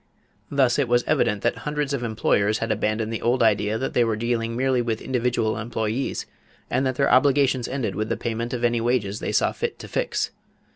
Thus 0.49 0.79
it 0.79 0.87
was 0.87 1.03
evident 1.03 1.43
that 1.43 1.57
hundreds 1.57 1.93
of 1.93 2.01
employers 2.01 2.57
had 2.57 2.71
abandoned 2.71 3.13
the 3.13 3.21
old 3.21 3.43
idea 3.43 3.77
that 3.77 3.93
they 3.93 4.03
were 4.03 4.15
dealing 4.15 4.55
merely 4.55 4.81
with 4.81 4.99
individual 4.99 5.59
employees 5.59 6.25
and 6.71 6.87
that 6.87 6.95
their 6.95 7.11
obligations 7.11 7.67
ended 7.67 7.93
with 7.93 8.09
the 8.09 8.17
payment 8.17 8.51
of 8.51 8.63
any 8.63 8.81
wages 8.81 9.19
they 9.19 9.31
saw 9.31 9.51
fit 9.51 9.77
to 9.77 9.87
fix. 9.87 10.31